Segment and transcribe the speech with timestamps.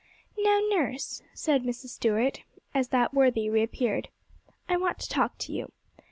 [0.35, 1.89] 'Now, nurse,' said Mrs.
[1.89, 2.41] Stuart,
[2.73, 4.09] as that worthy reappeared,
[4.67, 5.71] 'I want to talk to you.